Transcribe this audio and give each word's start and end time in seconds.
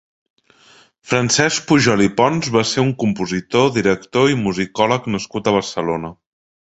Francesc 1.09 1.67
Pujol 1.71 2.01
i 2.05 2.09
Pons 2.21 2.49
va 2.55 2.63
ser 2.69 2.83
un 2.85 2.89
compositor, 3.03 3.69
director 3.79 4.33
i 4.35 4.39
musicòleg 4.47 5.07
nascut 5.17 5.51
a 5.51 5.55
Barcelona. 5.59 6.11